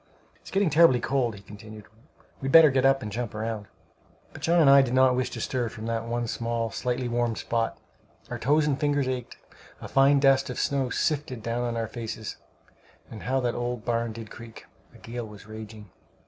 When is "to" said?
5.29-5.39